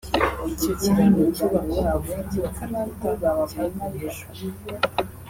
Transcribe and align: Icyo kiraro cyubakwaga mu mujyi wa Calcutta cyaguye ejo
Icyo 0.53 0.71
kiraro 0.81 1.21
cyubakwaga 1.35 1.89
mu 2.03 2.11
mujyi 2.17 2.37
wa 2.43 2.51
Calcutta 2.57 3.09
cyaguye 3.51 4.05
ejo 4.07 4.25